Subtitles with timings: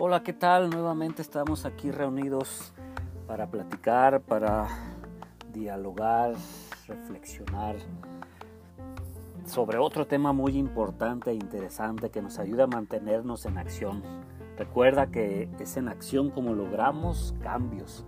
[0.00, 0.70] Hola, ¿qué tal?
[0.70, 2.72] Nuevamente estamos aquí reunidos
[3.26, 4.68] para platicar, para
[5.52, 6.34] dialogar,
[6.86, 7.74] reflexionar
[9.44, 14.04] sobre otro tema muy importante e interesante que nos ayuda a mantenernos en acción.
[14.56, 18.06] Recuerda que es en acción como logramos cambios,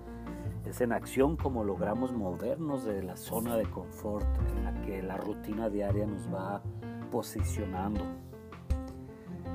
[0.67, 5.17] es en acción como logramos movernos de la zona de confort en la que la
[5.17, 6.63] rutina diaria nos va
[7.11, 8.05] posicionando.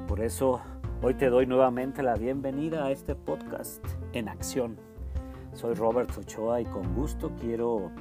[0.05, 0.59] Por eso
[1.01, 4.77] Hoy te doy nuevamente la bienvenida a este podcast en acción.
[5.53, 7.91] Soy Robert Ochoa y con gusto quiero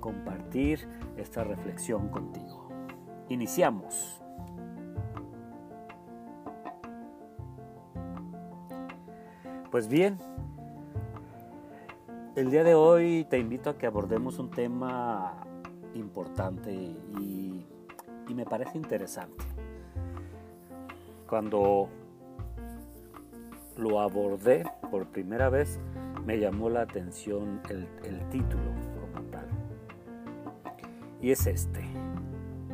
[0.00, 0.86] compartir
[1.16, 2.68] esta reflexión contigo.
[3.28, 4.20] Iniciamos.
[9.70, 10.18] Pues bien,
[12.34, 15.46] el día de hoy te invito a que abordemos un tema
[15.94, 17.64] importante y,
[18.28, 19.44] y me parece interesante.
[21.28, 21.88] Cuando
[23.80, 25.80] lo abordé por primera vez,
[26.26, 27.86] me llamó la atención el,
[28.30, 28.62] título
[29.00, 29.48] como tal.
[31.20, 31.82] Y es este.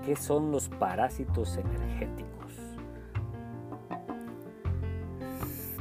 [0.05, 2.53] ¿Qué son los parásitos energéticos?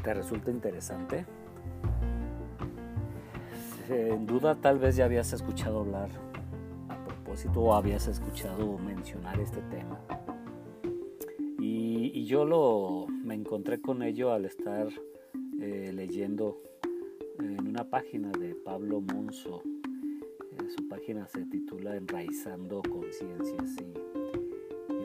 [0.04, 1.26] ¿Te resulta interesante?
[3.88, 6.10] Sin duda tal vez ya habías escuchado hablar
[6.90, 10.00] a propósito o habías escuchado mencionar este tema.
[11.60, 14.88] Y, y yo lo, me encontré con ello al estar
[15.66, 16.62] eh, leyendo
[17.40, 19.64] en una página de Pablo Monzo.
[19.64, 23.94] Eh, su página se titula Enraizando Conciencias y,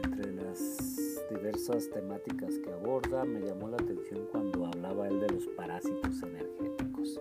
[0.04, 5.46] entre las diversas temáticas que aborda me llamó la atención cuando hablaba él de los
[5.46, 7.18] parásitos energéticos.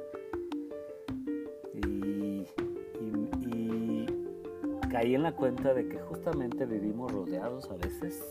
[1.75, 2.43] Y
[4.91, 8.21] caí en la cuenta de que justamente vivimos rodeados a veces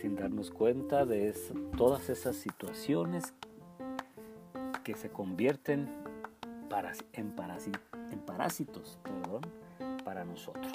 [0.00, 1.34] sin darnos cuenta de
[1.76, 3.34] todas esas situaciones
[4.90, 5.88] que se convierten
[7.12, 7.34] en,
[8.10, 8.98] en parásitos
[10.04, 10.72] para nosotros.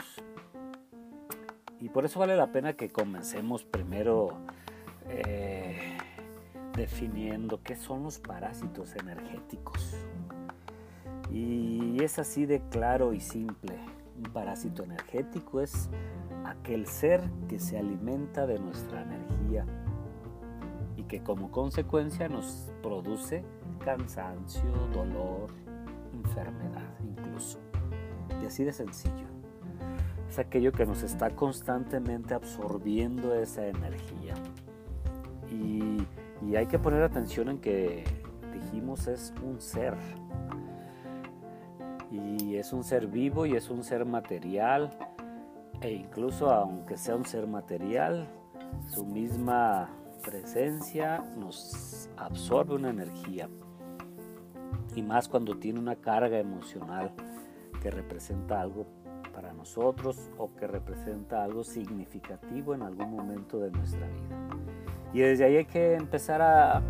[1.82, 4.30] Y por eso vale la pena que comencemos primero
[5.10, 5.98] eh,
[6.78, 9.98] definiendo qué son los parásitos energéticos.
[11.30, 13.78] Y es así de claro y simple.
[14.16, 15.90] Un parásito energético es
[16.46, 19.35] aquel ser que se alimenta de nuestra energía
[21.08, 23.44] que como consecuencia nos produce
[23.84, 25.52] cansancio, dolor,
[26.14, 27.60] enfermedad incluso.
[28.42, 29.26] Y así de sencillo.
[30.30, 34.34] Es aquello que nos está constantemente absorbiendo esa energía.
[35.52, 38.04] Y hay que poner atención en que
[38.54, 39.96] dijimos es un ser.
[42.12, 44.98] Y es un ser vivo y es un ser material.
[45.82, 48.28] E incluso aunque sea un ser material,
[48.90, 49.90] su misma
[50.26, 53.48] presencia nos absorbe una energía
[54.96, 57.12] y más cuando tiene una carga emocional
[57.82, 58.88] que representa algo
[59.34, 64.36] para nosotros o que representa algo significativo en algún momento de nuestra vida.
[65.14, 66.82] Y desde ahí hay que empezar a,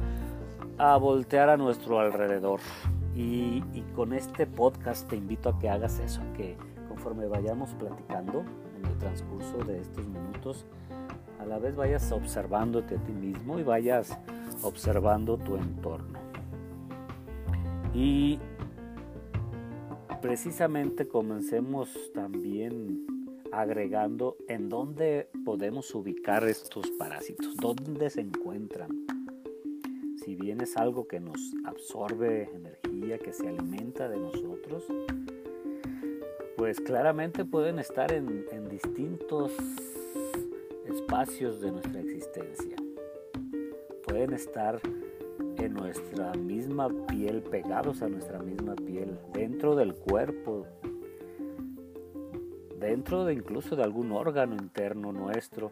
[0.77, 2.61] a voltear a nuestro alrededor.
[3.15, 6.57] Y, y, con este podcast te invito a que hagas eso, que
[6.89, 8.43] conforme vayamos platicando
[8.77, 10.65] en el transcurso de estos minutos,
[11.39, 14.17] a la vez vayas observándote a ti mismo y vayas
[14.61, 16.19] observando tu entorno.
[17.93, 18.39] Y
[20.21, 23.05] precisamente comencemos también
[23.51, 28.89] agregando en dónde podemos ubicar estos parásitos, dónde se encuentran.
[30.17, 34.83] Si bien es algo que nos absorbe energía, que se alimenta de nosotros,
[36.57, 39.51] pues claramente pueden estar en, distintos
[40.95, 42.77] espacios de nuestra existencia.
[44.07, 44.79] Pueden estar
[45.57, 50.65] en nuestra misma piel, pegados a nuestra misma piel, dentro del cuerpo,
[52.79, 55.69] dentro de incluso de algún órgano interno nuestro.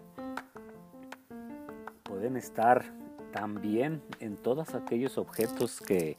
[2.03, 2.83] Pueden estar
[3.31, 6.17] también en todos aquellos objetos que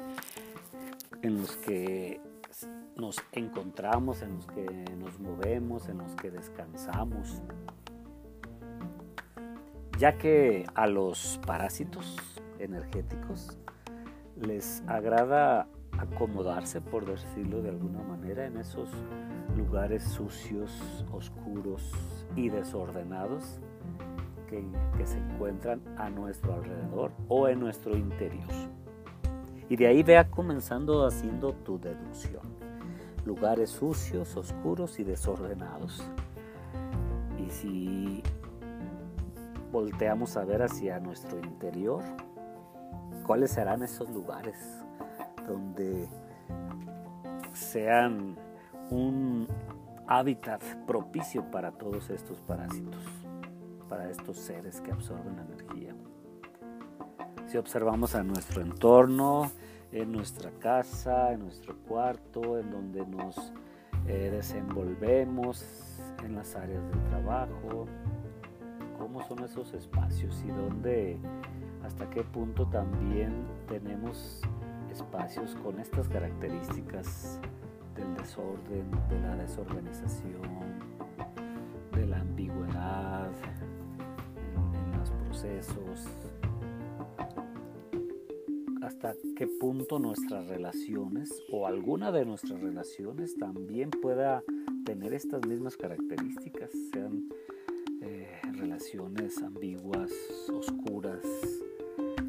[1.20, 2.22] en los que
[2.96, 4.64] nos encontramos, en los que
[4.98, 7.42] nos movemos, en los que descansamos.
[9.98, 12.16] Ya que a los parásitos
[12.58, 13.58] energéticos
[14.40, 15.68] les agrada
[15.98, 18.88] acomodarse, por decirlo de alguna manera, en esos
[19.56, 21.92] lugares sucios, oscuros
[22.34, 23.60] y desordenados
[24.48, 24.64] que,
[25.04, 28.48] se encuentran a nuestro alrededor o en nuestro interior.
[29.68, 32.42] Y de ahí vea comenzando haciendo tu deducción.
[33.24, 36.08] Lugares sucios, oscuros y desordenados.
[37.38, 38.22] Y si
[39.74, 42.04] volteamos a ver hacia nuestro interior,
[43.26, 44.56] cuáles serán esos lugares
[45.48, 46.08] donde
[47.52, 48.36] sean
[48.90, 49.48] un
[50.06, 53.04] hábitat propicio para todos estos parásitos,
[53.88, 55.92] para estos seres que absorben energía.
[57.46, 59.50] Si observamos a nuestro entorno,
[59.90, 63.52] en nuestra casa, en nuestro cuarto, en donde nos
[64.06, 65.66] eh, desenvolvemos,
[66.22, 67.86] en las áreas de trabajo,
[69.22, 71.18] son esos espacios y dónde,
[71.84, 73.32] hasta qué punto también
[73.68, 74.40] tenemos
[74.90, 77.40] espacios con estas características
[77.94, 80.42] del desorden, de la desorganización,
[81.92, 83.30] de la ambigüedad
[84.46, 86.08] en, los procesos,
[88.82, 94.42] hasta qué punto nuestras relaciones o alguna de nuestras relaciones también pueda
[94.84, 97.28] tener estas mismas características, sean
[98.74, 100.10] relaciones ambiguas,
[100.52, 101.24] oscuras,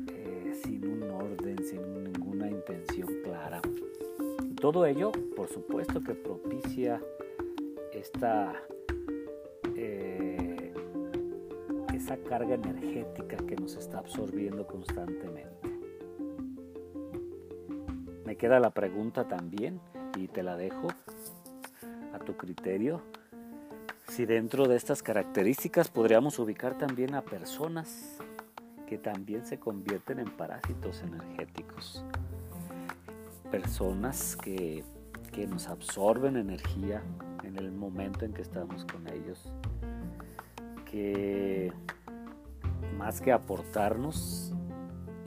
[0.07, 3.59] eh, sin un orden, sin ninguna intención clara.
[4.61, 7.01] Todo ello, por supuesto, que propicia
[7.91, 8.53] esta
[9.75, 10.71] eh,
[11.95, 15.79] esa carga energética que nos está absorbiendo constantemente.
[18.23, 19.81] Me queda la pregunta también
[20.15, 20.89] y te la dejo
[22.13, 23.01] a tu criterio.
[24.15, 28.17] Si dentro de estas características podríamos ubicar también a personas
[28.87, 32.01] que también se convierten en parásitos energéticos
[33.51, 34.85] personas que,
[35.49, 37.03] nos absorben energía
[37.43, 39.51] en el momento en que estamos con ellos,
[40.89, 41.73] que
[42.97, 44.53] más que aportarnos,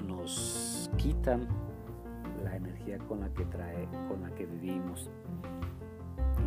[0.06, 1.46] nos quitan
[2.43, 5.11] la energía con la que trae, con la que vivimos.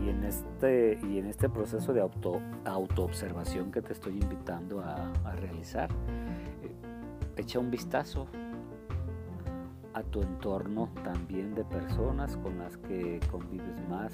[0.04, 5.12] Y en este, y en este proceso de auto, autoobservación que te estoy invitando a,
[5.36, 5.90] realizar,
[6.64, 6.76] eh,
[7.38, 8.28] echa un vistazo
[9.94, 14.14] a tu entorno también de personas con las que convives más,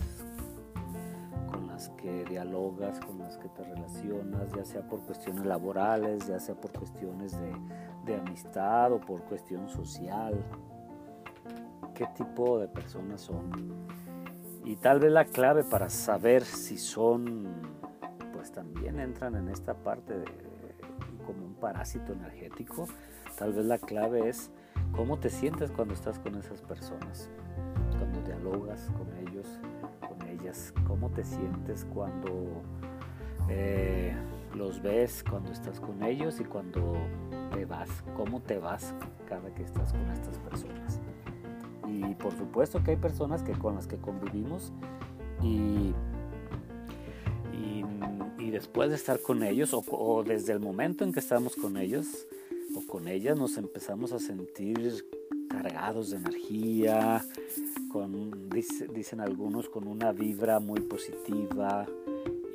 [1.51, 6.39] con las que dialogas, con las que te relacionas, ya sea por cuestiones laborales, ya
[6.39, 7.37] sea por cuestiones
[8.05, 10.41] de, amistad o por cuestión social.
[11.93, 13.51] ¿Qué tipo de personas son?
[14.67, 17.47] Y tal vez la clave para saber si son,
[18.33, 20.25] pues también entran en esta parte de,
[21.25, 22.85] como un parásito energético,
[23.37, 24.51] tal vez la clave es
[24.95, 27.29] ¿Cómo te sientes cuando estás con esas personas?
[27.97, 29.59] Cuando dialogas con ellos,
[30.07, 30.73] con ellas.
[30.87, 32.63] ¿Cómo te sientes cuando
[33.47, 34.15] eh,
[34.55, 36.93] los ves, cuando estás con ellos y cuando
[37.53, 37.89] te vas?
[38.15, 38.95] ¿Cómo te vas
[39.29, 40.99] cada que estás con estas personas?
[41.97, 44.71] Y por supuesto que hay personas que con las que convivimos
[45.41, 45.93] y
[48.39, 52.05] y, después de estar con ellos o, desde el momento en que estamos con ellos,
[52.87, 55.03] con ellas nos empezamos a sentir
[55.49, 57.25] cargados de energía,
[57.91, 61.85] con, dicen algunos, con una vibra muy positiva.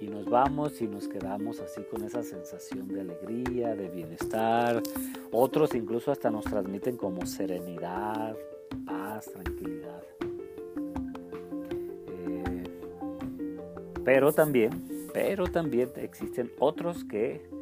[0.00, 4.82] Y nos vamos y nos quedamos así con esa sensación de alegría, de bienestar.
[5.30, 8.36] Otros incluso hasta nos transmiten como serenidad,
[8.84, 10.02] paz, tranquilidad.
[12.08, 12.64] Eh,
[14.04, 17.52] pero también, pero también existen otros que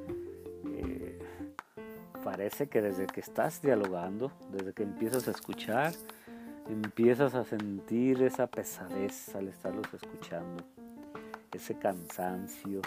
[2.20, 5.92] parece que desde que estás dialogando, desde que empiezas a escuchar,
[6.68, 10.62] empiezas a sentir esa pesadez al estarlos escuchando,
[11.52, 12.82] ese cansancio.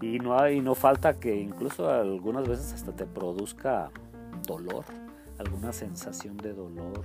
[0.00, 3.90] Y no, hay, no falta que incluso algunas veces hasta te produzca
[4.46, 4.84] dolor,
[5.38, 7.04] alguna sensación de dolor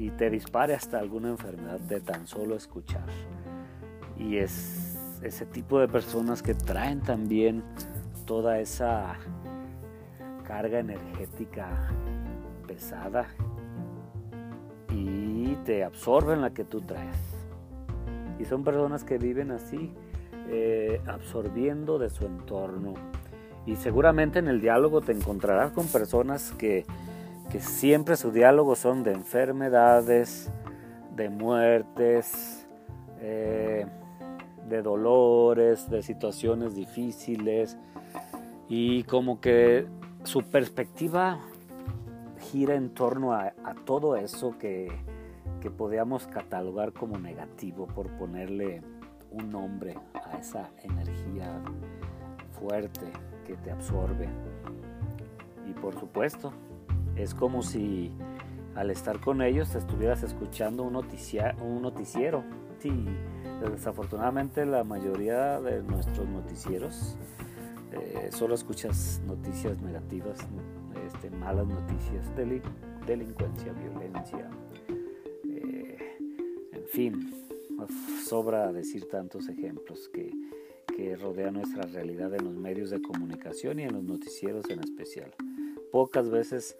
[0.00, 3.04] y te dispare hasta alguna enfermedad de tan solo escuchar.
[4.16, 7.62] Y es ese tipo de personas que traen también
[8.24, 9.18] toda esa
[10.46, 11.90] carga energética
[12.66, 13.28] pesada
[14.88, 17.18] y te absorben la que tú traes.
[18.38, 19.92] Y son personas que viven así,
[20.48, 22.94] eh, absorbiendo de su entorno.
[23.66, 26.86] Y seguramente en el diálogo te encontrarás con personas que,
[27.50, 30.50] que siempre su diálogo son de enfermedades,
[31.16, 32.66] de muertes,
[33.20, 33.86] eh,
[34.68, 37.76] de dolores, de situaciones difíciles.
[38.68, 39.86] Y como que
[40.22, 41.40] su perspectiva
[42.38, 43.52] gira en torno a,
[43.84, 44.92] todo eso que,
[45.60, 48.80] que podíamos catalogar como negativo por ponerle
[49.32, 51.60] un nombre a esa energía
[52.58, 53.06] fuerte
[53.44, 54.28] que te absorbe.
[55.68, 56.52] Y por supuesto,
[57.20, 58.10] es como si
[58.74, 62.44] al estar con ellos te estuvieras escuchando un, un noticiero.
[62.78, 63.04] Sí,
[63.68, 67.16] desafortunadamente la mayoría de nuestros noticieros
[67.92, 70.38] eh, solo escuchas noticias negativas,
[71.06, 72.24] este, malas noticias,
[73.04, 74.48] delincuencia, violencia,
[75.44, 75.98] eh,
[76.72, 77.34] en fin,
[78.24, 80.32] sobra decir tantos ejemplos que,
[80.96, 85.34] que rodean nuestra realidad en los medios de comunicación y en los noticieros en especial.
[85.90, 86.76] Pocas veces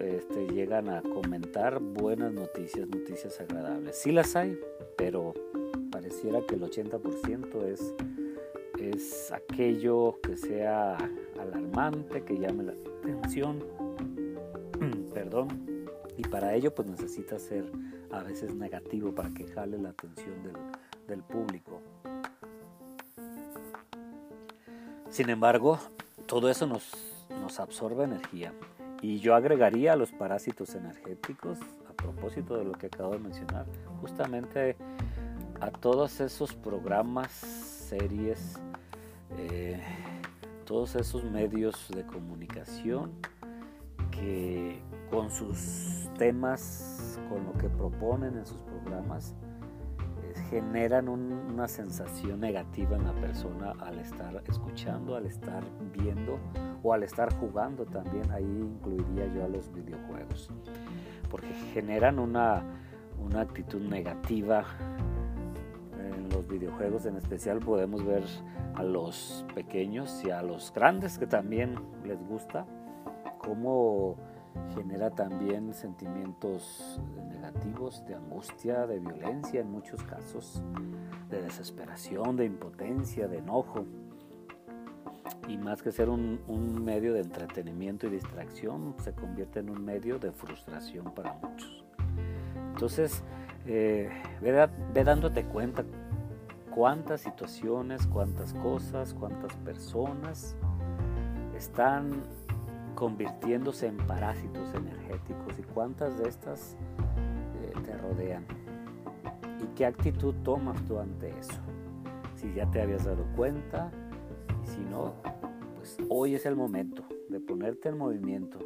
[0.00, 3.96] este, llegan a comentar buenas noticias, noticias agradables.
[3.96, 4.58] Sí las hay,
[4.96, 5.34] pero
[5.90, 7.94] pareciera que el 80% es,
[8.78, 10.96] es aquello que sea
[11.38, 13.64] alarmante, que llame la atención.
[15.14, 15.48] Perdón.
[16.16, 17.64] Y para ello pues necesita ser
[18.10, 20.34] a veces negativo para que jale la atención
[21.06, 21.80] del, público.
[25.08, 25.78] Sin embargo,
[26.26, 26.92] todo eso nos,
[27.30, 28.52] nos absorbe energía.
[29.02, 33.66] Y yo agregaría a los parásitos energéticos, a propósito de lo que acabo de mencionar,
[34.00, 34.76] justamente
[35.60, 38.60] a todos esos programas, series,
[39.38, 39.80] eh,
[40.64, 43.12] todos esos medios de comunicación
[44.10, 49.34] que con sus temas, con lo que proponen en sus programas,
[50.22, 56.38] eh, generan una sensación negativa en la persona al estar escuchando, al estar viendo
[56.82, 58.30] o al estar jugando también.
[58.30, 60.50] Ahí incluiría yo a los videojuegos,
[61.30, 62.62] porque generan una,
[63.18, 64.64] una actitud negativa
[66.30, 68.24] los videojuegos en especial podemos ver
[68.74, 72.66] a los pequeños y a los grandes que también les gusta,
[73.38, 74.16] cómo
[74.74, 80.62] genera también sentimientos negativos de angustia, de violencia en muchos casos,
[81.28, 83.84] de desesperación, de impotencia, de enojo.
[85.50, 86.38] Y más que ser un,
[86.84, 91.84] medio de entretenimiento y distracción, se convierte en un medio de frustración para muchos.
[92.68, 93.24] Entonces,
[93.66, 94.08] eh,
[94.40, 95.84] ve dándote cuenta
[96.72, 100.56] cuántas situaciones, cuántas cosas, cuántas personas
[101.56, 102.22] están
[102.94, 106.76] convirtiéndose en parásitos energéticos y cuántas de estas
[107.60, 108.46] eh, te rodean.
[109.60, 111.58] ¿Y qué actitud tomas tú ante eso?
[112.36, 113.90] Si ya te habías dado cuenta
[114.64, 115.14] si no,
[115.80, 118.58] pues hoy es el momento de ponerte en movimiento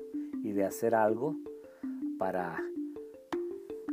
[0.43, 1.37] y de hacer algo
[2.19, 2.61] para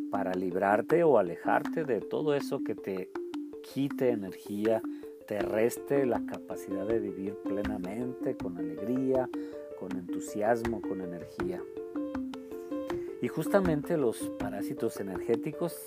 [0.10, 3.12] para librarte o alejarte de todo eso que te
[3.74, 4.82] quite energía,
[5.28, 9.30] te reste la capacidad de vivir plenamente, con alegría,
[9.80, 11.62] con entusiasmo, con energía.
[13.22, 15.78] Y justamente los parásitos energéticos,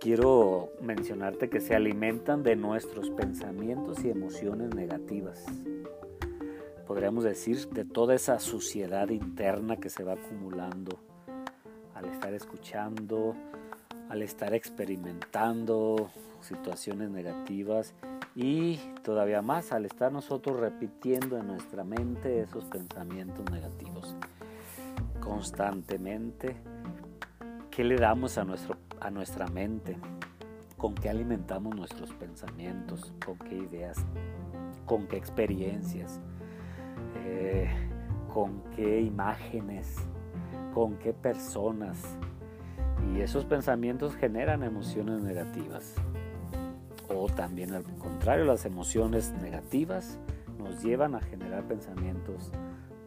[0.00, 5.44] quiero mencionarte que se alimentan de nuestros pensamientos y emociones negativas.
[6.88, 10.98] Podríamos decir de toda esa suciedad interna que se va acumulando
[11.94, 13.36] al estar escuchando,
[14.08, 17.92] al estar experimentando situaciones negativas
[18.34, 24.16] y todavía más al estar nosotros repitiendo en nuestra mente esos pensamientos negativos
[25.20, 26.56] constantemente.
[27.70, 29.98] ¿Qué le damos a, nuestro, a nuestra mente?
[30.78, 33.12] ¿Con qué alimentamos nuestros pensamientos?
[33.22, 33.98] ¿Con qué ideas?
[34.86, 36.18] ¿Con qué experiencias?
[38.32, 39.96] ¿Con qué imágenes?
[40.74, 42.16] ¿Con qué personas?
[43.12, 45.94] Y esos pensamientos generan emociones negativas.
[47.08, 50.18] O también al contrario, las emociones negativas
[50.58, 52.52] nos llevan a generar pensamientos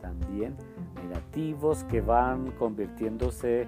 [0.01, 0.55] también
[1.01, 3.67] negativos que van convirtiéndose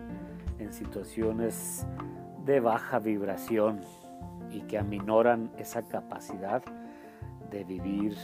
[0.60, 1.86] en situaciones
[2.46, 3.82] de baja vibración
[4.52, 6.64] y que aminoran esa capacidad
[7.52, 8.18] de vivir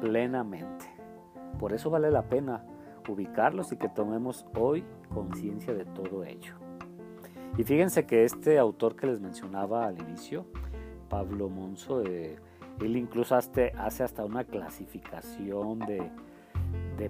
[0.00, 0.95] plenamente.
[1.58, 2.64] Por eso vale la pena
[3.08, 6.54] ubicarlos y que tomemos hoy conciencia de todo ello.
[7.56, 10.46] Y fíjense que este autor que les mencionaba al inicio,
[11.08, 12.36] Pablo Monzo, eh,
[12.80, 16.10] él incluso hace, hasta una clasificación de,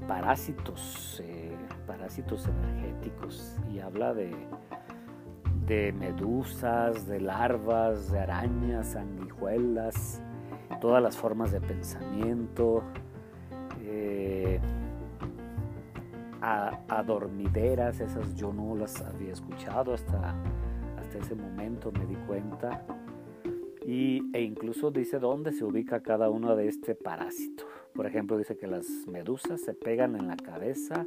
[0.07, 4.33] parásitos, eh, parásitos energéticos, y habla de,
[5.67, 10.23] de medusas, de larvas, de arañas, sanguijuelas,
[10.81, 12.85] todas las formas de pensamiento,
[16.89, 20.35] a, dormideras, esas yo no las había escuchado hasta,
[20.99, 22.85] hasta ese momento, me di cuenta.
[23.87, 27.65] Y, e incluso dice dónde se ubica cada uno de este parásito.
[27.95, 31.07] Por ejemplo, dice que las medusas se pegan en la cabeza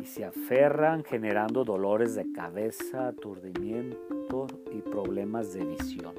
[0.00, 6.14] y se aferran generando dolores de cabeza, aturdimiento y problemas de visión.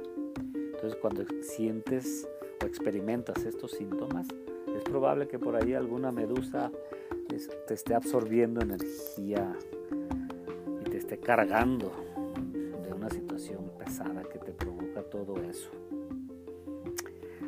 [0.54, 2.28] Entonces cuando sientes
[2.62, 4.28] o experimentas estos síntomas,
[4.76, 6.72] es probable que por ahí alguna medusa
[7.28, 9.54] te esté absorbiendo energía
[10.82, 11.92] y te esté cargando
[12.84, 15.70] de una situación pesada que te provoca todo eso.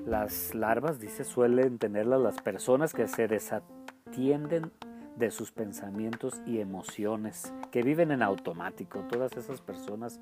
[0.06, 4.72] Las larvas, dice, suelen tenerlas las personas que se desatienden
[5.18, 10.20] de sus pensamientos y emociones, que viven en automático, todas esas personas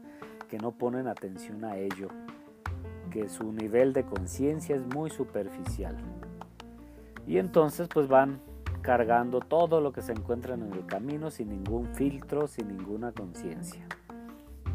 [0.50, 2.10] que no ponen atención a ello,
[3.12, 5.96] que su nivel de conciencia es muy superficial.
[7.26, 8.40] Y entonces pues van
[8.88, 13.86] cargando todo lo que se encuentran en el camino sin ningún filtro, sin ninguna conciencia.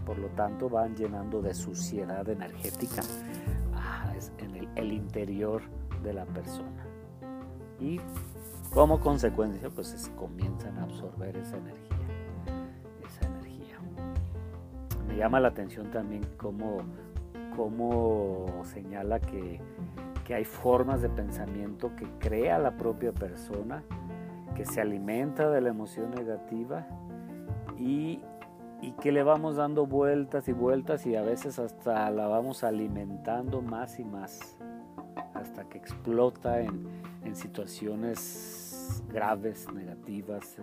[0.04, 3.00] Por lo tanto van llenando de suciedad energética
[3.75, 5.62] ah, en el, el interior
[6.02, 6.85] de la persona.
[7.81, 8.00] Y
[8.75, 11.97] como consecuencia pues comienzan a absorber esa energía.
[13.09, 13.78] Esa energía.
[15.09, 16.83] Me llama la atención también cómo,
[17.57, 19.59] cómo señala que,
[20.26, 23.83] que hay formas de pensamiento que crea la propia persona,
[24.54, 26.87] que se alimenta de la emoción negativa
[27.78, 28.21] y,
[28.80, 33.62] y que le vamos dando vueltas y vueltas y a veces hasta la vamos alimentando
[33.62, 34.59] más y más
[35.35, 36.87] hasta que explota en,
[37.25, 40.56] en situaciones graves, negativas,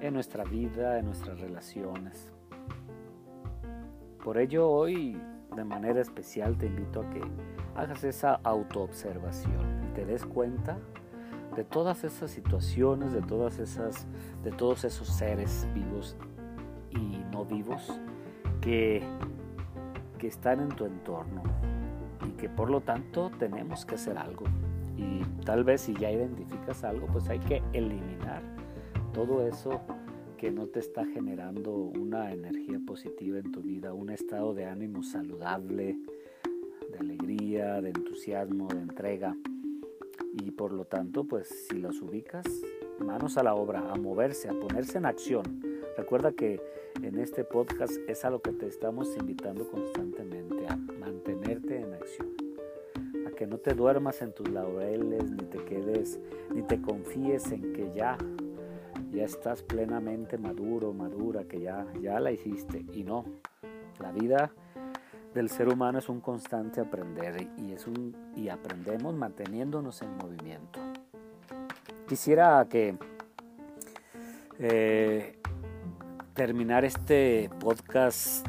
[0.00, 2.32] en nuestra vida, en nuestras relaciones.
[4.22, 5.20] Por ello hoy
[5.54, 7.22] de manera especial te invito a que
[7.74, 10.78] hagas esa autoobservación y te des cuenta
[11.56, 14.06] de todas esas situaciones, de todas esas,
[14.44, 16.16] de todos esos seres vivos
[16.90, 17.98] y no vivos
[18.60, 19.02] que,
[20.18, 21.42] que están en tu entorno
[22.26, 24.44] y que por lo tanto tenemos que hacer algo.
[24.98, 28.42] Y tal vez si ya identificas algo, pues hay que eliminar
[29.12, 29.80] todo eso
[30.36, 35.02] que no te está generando una energía positiva en tu vida, un estado de ánimo
[35.02, 35.96] saludable,
[36.92, 39.34] de alegría, de entusiasmo, de entrega.
[40.38, 42.44] Y por lo tanto, pues si los ubicas,
[42.98, 45.62] manos a la obra, a moverse, a ponerse en acción.
[45.96, 46.60] Recuerda que
[47.02, 52.34] en este podcast es a lo que te estamos invitando constantemente, a mantenerte en acción.
[53.26, 56.20] A que no te duermas en tus laureles, ni te quedes,
[56.54, 58.18] ni te confíes en que ya
[59.16, 62.84] ya estás plenamente maduro, madura, que ya, ya la hiciste.
[62.92, 63.24] Y no,
[63.98, 64.52] la vida
[65.36, 70.80] del ser humano es un constante aprender y, es un, y aprendemos manteniéndonos en movimiento.
[72.08, 72.96] Quisiera que
[74.58, 75.38] eh,
[76.32, 78.46] terminar este podcast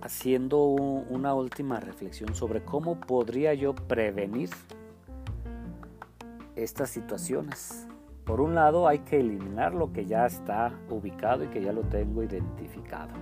[0.00, 4.50] haciendo una última reflexión sobre cómo podría yo prevenir
[6.56, 7.86] estas situaciones
[8.28, 11.80] por un lado hay que eliminar lo que ya está ubicado y que ya lo
[11.80, 13.14] tengo identificado.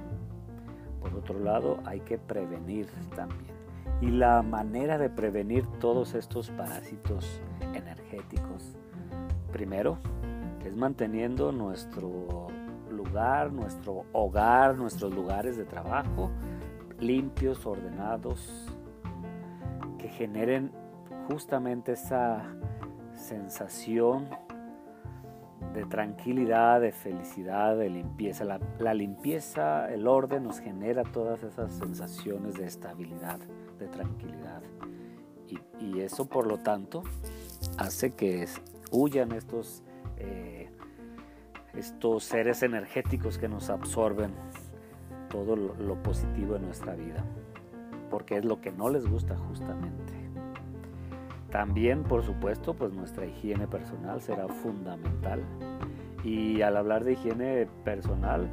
[1.11, 3.55] Por otro lado hay que prevenir también.
[4.01, 7.41] Y la manera de prevenir todos estos parásitos
[7.75, 8.77] energéticos,
[9.53, 9.99] primero,
[10.65, 12.49] es manteniendo nuestro
[12.91, 16.31] lugar, nuestro hogar, nuestros lugares de trabajo
[17.01, 18.67] limpios, ordenados,
[19.99, 20.73] que generen
[21.29, 22.43] justamente esa
[23.15, 24.29] sensación
[25.75, 28.45] de tranquilidad, de felicidad, de limpieza.
[28.79, 33.39] La, limpieza, el orden nos genera todas esas sensaciones de estabilidad,
[33.79, 34.63] de tranquilidad.
[35.49, 37.03] Y, eso por lo tanto
[37.79, 38.47] hace que
[38.91, 39.83] huyan estos,
[40.17, 40.69] eh,
[41.75, 44.33] estos seres energéticos que nos absorben
[45.29, 47.25] todo lo positivo en nuestra vida.
[48.11, 50.26] Porque es lo que no les gusta justamente.
[51.57, 55.41] También, por supuesto, pues nuestra higiene personal será fundamental.
[56.23, 58.47] Y al hablar de higiene personal,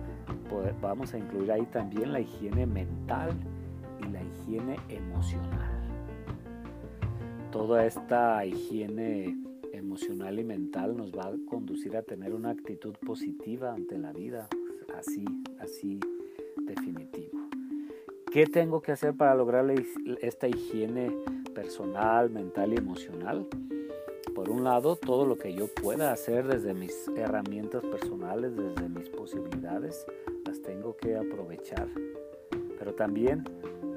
[0.50, 3.32] pues vamos a incluir ahí también la higiene mental
[4.00, 5.84] y la higiene emocional.
[7.52, 9.38] Toda esta higiene
[9.74, 14.48] emocional y mental nos va a conducir a tener una actitud positiva ante la vida,
[14.98, 15.26] así,
[15.60, 16.00] así
[16.62, 17.50] definitivo.
[18.32, 19.70] ¿Qué tengo que hacer para lograr
[20.22, 21.12] esta higiene
[21.64, 23.48] personal, mental y emocional.
[24.36, 29.10] Por un lado, todo lo que yo pueda hacer desde mis herramientas personales, desde mis
[29.10, 30.06] posibilidades,
[30.46, 31.88] las tengo que aprovechar.
[32.78, 33.46] Pero también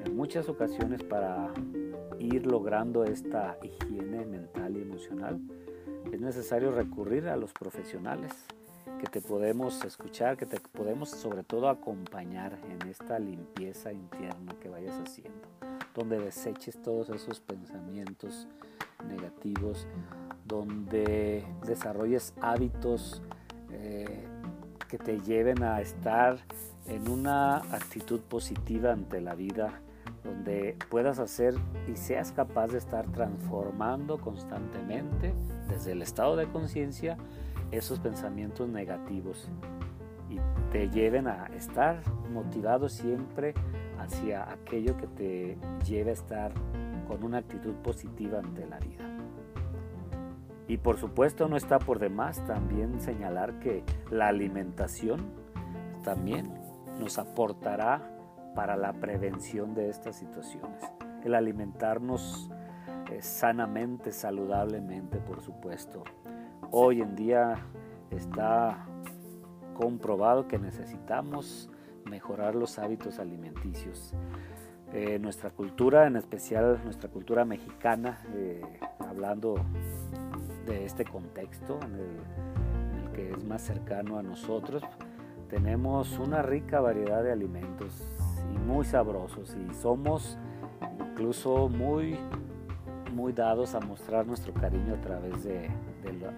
[0.05, 1.51] en muchas ocasiones para
[2.19, 5.41] ir logrando esta higiene mental y emocional,
[6.09, 8.31] es necesario recurrir a los profesionales
[8.97, 14.69] que te podemos escuchar, que te podemos sobre todo acompañar en esta limpieza interna que
[14.69, 15.56] vayas haciendo
[15.97, 18.47] donde deseches todos esos pensamientos
[19.09, 19.87] negativos,
[20.45, 23.23] donde desarrolles hábitos
[23.71, 24.27] eh,
[24.87, 26.37] que te lleven a estar
[26.85, 29.81] en una actitud positiva ante la vida,
[30.23, 31.55] donde puedas hacer
[31.91, 35.33] y seas capaz de estar transformando constantemente
[35.67, 37.17] desde el estado de conciencia
[37.71, 39.49] esos pensamientos negativos
[40.29, 40.37] y
[40.71, 43.55] te lleven a estar motivado siempre
[43.99, 46.51] hacia aquello que te lleve a estar
[47.07, 49.05] con una actitud positiva ante la vida.
[50.67, 55.25] Y por supuesto no está por demás también señalar que la alimentación
[56.03, 56.53] también
[56.99, 58.01] nos aportará
[58.53, 60.83] para la prevención de estas situaciones.
[61.23, 62.49] El alimentarnos
[63.11, 66.03] eh, sanamente, saludablemente, por supuesto.
[66.71, 67.55] Hoy en día
[68.11, 68.85] está
[69.73, 71.69] comprobado que necesitamos
[72.09, 74.13] mejorar los hábitos alimenticios.
[74.93, 78.61] Eh, nuestra cultura, en especial nuestra cultura mexicana, eh,
[78.99, 79.55] hablando
[80.65, 84.83] de este contexto en el, que es más cercano a nosotros,
[85.49, 88.01] tenemos una rica variedad de alimentos
[88.53, 90.37] y muy sabrosos y somos
[90.99, 92.17] incluso muy,
[93.13, 95.69] muy dados a mostrar nuestro cariño a través de,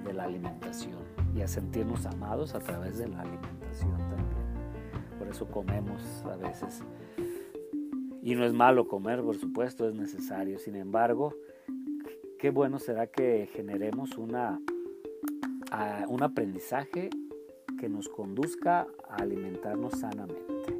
[0.05, 0.99] de la alimentación
[1.35, 4.28] y a sentirnos amados a través de la alimentación también.
[5.29, 6.83] Eso comemos a veces.
[8.21, 10.59] Y no es malo comer, por supuesto, es necesario.
[10.59, 11.35] Sin embargo,
[12.39, 14.59] qué bueno será que generemos una,
[16.07, 17.09] un aprendizaje
[17.79, 20.73] que nos conduzca a alimentarnos sanamente,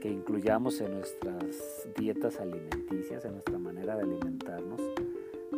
[0.00, 4.80] que incluyamos en nuestras dietas alimenticias, en nuestra manera de alimentarnos,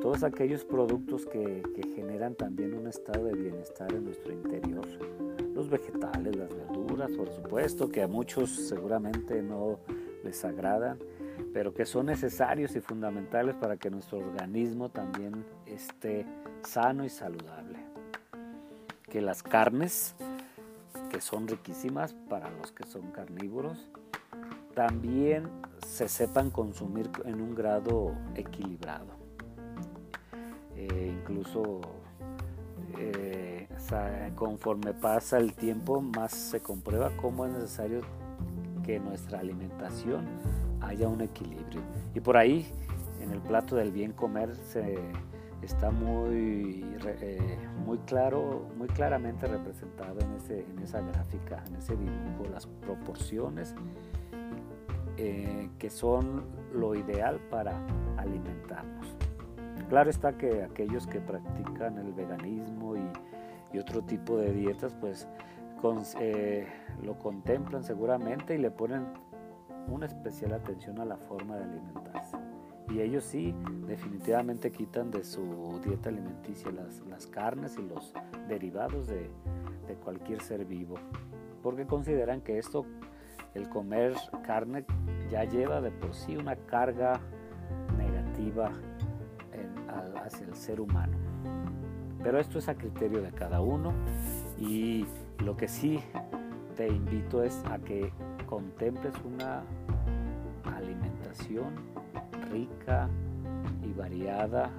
[0.00, 1.62] todos aquellos productos que
[1.94, 4.86] generan también un estado de bienestar en nuestro interior,
[5.60, 9.78] los vegetales, las verduras, por supuesto, que a muchos seguramente no
[10.24, 10.98] les agradan,
[11.52, 16.24] pero que son necesarios y fundamentales para que nuestro organismo también esté
[16.62, 17.78] sano y saludable.
[19.02, 20.14] Que las carnes,
[21.10, 23.90] que son riquísimas para los que son carnívoros,
[24.74, 25.46] también
[25.86, 29.12] se sepan consumir en un grado equilibrado.
[30.74, 31.82] Eh, incluso
[32.96, 33.49] eh,
[34.34, 38.00] conforme pasa el tiempo, más se comprueba cómo es necesario
[38.84, 40.26] que nuestra alimentación
[40.80, 41.80] haya un equilibrio.
[42.14, 42.66] Y por ahí,
[43.20, 44.98] en el plato del bien comer, se,
[45.62, 51.96] está muy, eh, muy claro, muy claramente representado en, ese, en esa gráfica, en ese
[51.96, 53.74] dibujo, las proporciones
[55.16, 57.74] eh, que son lo ideal para
[58.16, 59.06] alimentarnos.
[59.88, 63.00] Claro está que aquellos que practican el veganismo y,
[63.78, 65.28] otro tipo de dietas, pues
[66.20, 66.66] eh,
[67.02, 69.06] lo contemplan seguramente y le ponen
[69.88, 72.36] una especial atención a la forma de alimentarse.
[72.90, 73.54] Y ellos sí,
[73.86, 78.12] definitivamente quitan de su dieta alimenticia las, carnes y los
[78.48, 79.30] derivados de,
[80.04, 80.94] cualquier ser vivo,
[81.62, 82.86] porque consideran que esto,
[83.54, 84.14] el comer
[84.46, 84.84] carne,
[85.30, 87.20] ya lleva de por sí una carga
[87.96, 88.70] negativa
[90.24, 91.29] hacia el ser humano.
[92.22, 93.92] Pero esto es a criterio de cada uno
[94.58, 95.06] y
[95.38, 96.00] lo que sí
[96.76, 98.12] te invito es a que
[98.46, 99.62] contemples una
[100.64, 101.74] alimentación
[102.50, 103.08] rica
[103.82, 104.70] y variada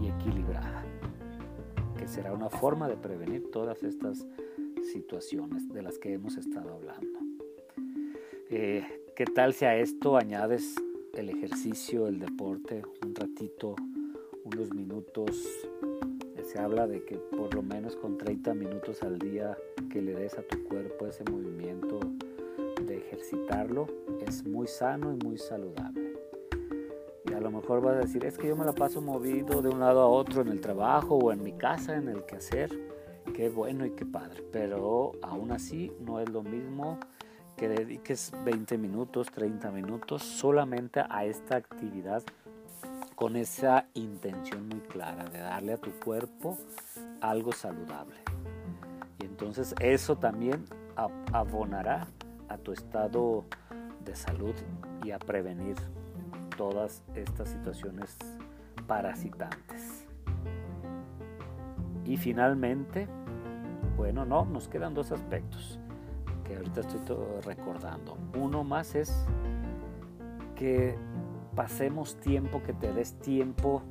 [0.00, 0.84] y equilibrada,
[1.96, 4.26] que será una forma de prevenir todas estas
[4.92, 7.18] situaciones de las que hemos estado hablando.
[8.50, 10.76] Eh, ¿Qué tal si a esto añades
[11.14, 13.76] el ejercicio, el deporte, un ratito,
[14.44, 15.46] unos minutos?
[16.52, 19.56] Se habla de que por lo menos con 30 minutos al día
[19.90, 22.00] que le des a tu cuerpo ese movimiento
[23.18, 23.86] ejercitarlo
[24.26, 26.14] es muy sano y muy saludable.
[27.24, 29.68] Y a lo mejor vas a decir, es que yo me la paso movido de
[29.68, 32.70] un lado a otro en el trabajo o en mi casa, en el quehacer.
[33.34, 34.42] Qué bueno y qué padre.
[34.50, 36.98] Pero aún así no es lo mismo
[37.56, 42.22] que dediques 20 minutos, 30 minutos solamente a esta actividad
[43.18, 46.56] con esa intención muy clara de darle a tu cuerpo
[47.20, 48.14] algo saludable.
[49.18, 50.64] Y entonces eso también
[51.32, 52.06] abonará
[52.48, 53.44] a tu estado
[54.04, 54.54] de salud
[55.02, 55.74] y a prevenir
[56.56, 58.16] todas estas situaciones
[58.86, 60.06] parasitantes.
[62.04, 63.08] Y finalmente,
[63.96, 65.80] bueno, no, nos quedan dos aspectos
[66.44, 68.16] que ahorita estoy recordando.
[68.36, 69.26] Uno más es
[70.54, 70.96] que
[71.58, 73.82] pasemos tiempo, que te des tiempo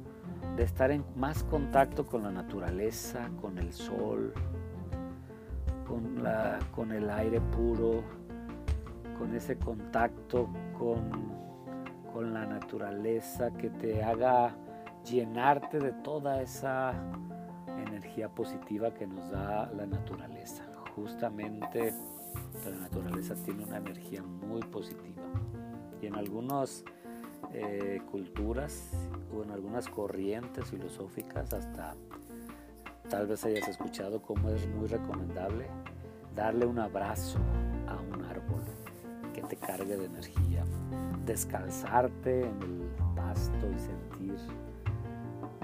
[0.55, 4.33] de estar en más contacto con la naturaleza, con el sol,
[5.85, 8.05] con, la, con el aire puro,
[9.19, 10.47] con ese contacto
[10.79, 11.35] con,
[12.33, 14.55] la naturaleza que te haga
[15.03, 16.93] llenarte de toda esa
[17.85, 20.63] energía positiva que nos da la naturaleza.
[20.95, 21.93] Justamente
[22.65, 25.21] la naturaleza tiene una energía muy positiva.
[26.01, 26.83] Y en algunas
[27.53, 28.91] eh, culturas
[29.33, 31.95] o en algunas corrientes filosóficas hasta
[33.09, 35.67] tal vez hayas escuchado cómo es muy recomendable
[36.35, 37.39] darle un abrazo
[37.87, 38.63] a un árbol
[39.33, 40.65] que te cargue de energía.
[41.25, 44.35] Descansarte en el pasto y sentir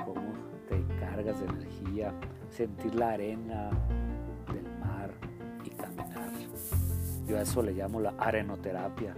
[0.03, 0.33] cómo
[0.67, 2.13] te carga recargas de energía,
[2.49, 3.69] sentir la arena
[4.51, 5.11] del mar
[5.63, 6.29] y caminar.
[7.27, 9.15] Yo a eso le llamo la arenoterapia,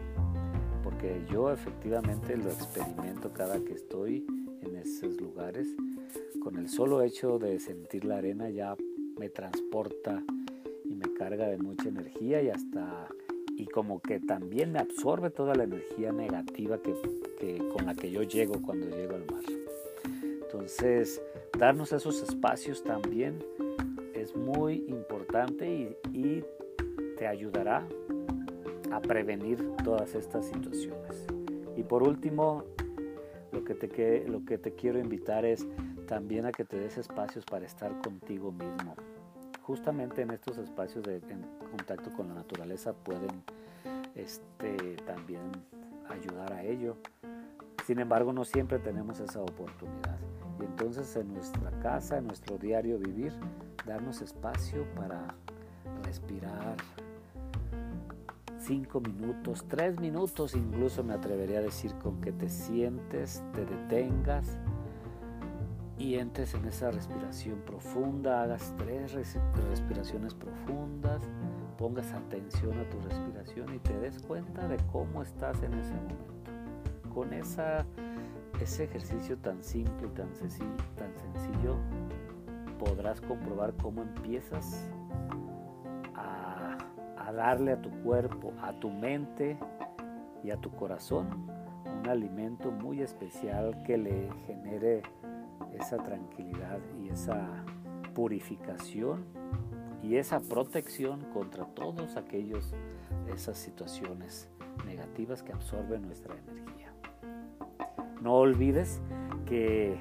[1.32, 4.26] yo efectivamente lo experimento cada que estoy
[4.62, 5.68] en esos lugares.
[6.42, 8.76] Con el solo hecho de sentir la arena ya
[9.18, 10.24] me transporta
[10.84, 13.08] y me carga de mucha energía y hasta
[13.58, 16.94] y como que también me absorbe toda la energía negativa que,
[17.74, 19.44] con la que yo llego cuando llego al mar.
[20.24, 21.22] Entonces,
[21.58, 23.40] darnos esos espacios también
[24.14, 26.44] es muy importante y, y
[27.18, 27.88] te ayudará
[28.96, 31.28] a prevenir todas estas situaciones.
[31.76, 32.64] Y por último,
[33.52, 35.66] lo que te, lo que te quiero invitar es
[36.08, 38.96] también a que te des espacios para estar contigo mismo
[39.66, 41.22] justamente en estos espacios de
[41.72, 43.44] contacto con la naturaleza pueden
[44.14, 45.42] este, también
[46.08, 46.98] ayudar a ello.
[47.84, 50.20] Sin embargo, no siempre tenemos esa oportunidad.
[50.62, 53.34] Y entonces en nuestra casa, en nuestro diario vivir,
[53.86, 55.34] darnos espacio para
[56.04, 56.78] respirar
[58.66, 64.58] cinco minutos, tres minutos, incluso me atrevería a decir con que te sientes, te detengas
[66.00, 69.16] y entres en esa respiración profunda, hagas tres
[69.70, 71.22] respiraciones profundas,
[71.78, 76.34] pongas atención a tu respiración y te des cuenta de cómo estás en ese momento.
[77.14, 77.86] Con esa,
[78.60, 80.34] ese ejercicio tan simple, tan
[80.96, 81.78] tan sencillo,
[82.80, 84.90] podrás comprobar cómo empiezas
[87.26, 89.58] a, darle a tu cuerpo, a tu mente
[90.44, 91.50] y a tu corazón
[92.00, 95.04] un alimento muy especial que le genere
[95.74, 97.66] esa tranquilidad y esa
[98.14, 99.26] purificación
[100.02, 102.74] y esa protección contra todos aquellos
[103.34, 104.50] esas situaciones
[104.86, 106.94] negativas que absorben nuestra energía.
[108.22, 109.02] No olvides
[109.46, 110.00] que,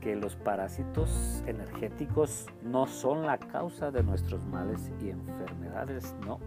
[0.00, 6.40] que los parásitos energéticos no son la causa de nuestros males y enfermedades, no,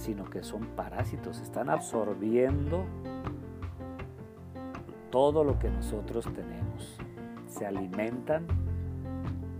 [0.00, 2.84] sino que son parásitos, están absorbiendo
[5.10, 6.98] todo lo que nosotros tenemos
[7.50, 8.46] se alimentan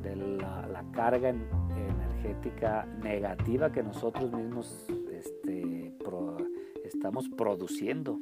[0.03, 5.95] de la, carga energética negativa que nosotros mismos este,
[6.85, 8.19] estamos produciendo.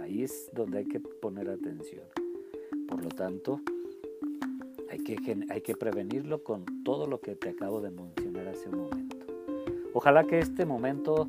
[0.00, 2.04] Ahí es donde hay que poner atención.
[2.88, 3.60] Por lo tanto,
[4.90, 5.16] hay que,
[5.48, 9.16] hay que prevenirlo con todo lo que te acabo de mencionar hace un momento.
[9.94, 11.28] Ojalá que este momento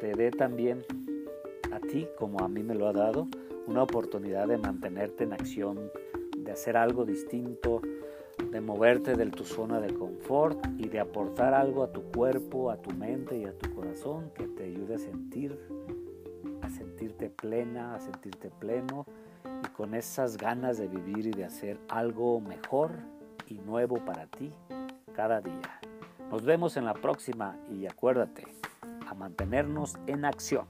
[0.00, 0.84] te dé también
[1.72, 3.28] a ti, como a mí me lo ha dado,
[3.66, 5.90] una oportunidad de mantenerte en acción
[6.38, 7.82] de hacer algo distinto,
[8.50, 12.78] de moverte de tu zona de confort y de aportar algo a tu cuerpo, a
[12.78, 15.58] tu mente y a tu corazón que te ayude a sentir,
[16.62, 19.04] a sentirte plena, a sentirte pleno
[19.62, 22.92] y con esas ganas de vivir y de hacer algo mejor
[23.46, 24.50] y nuevo para ti
[25.14, 25.80] cada día.
[26.30, 28.46] Nos vemos en la próxima y acuérdate
[29.10, 30.66] a mantenernos en acción.